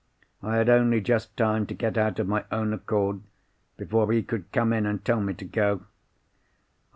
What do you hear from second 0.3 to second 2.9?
I had only just time to get out of my own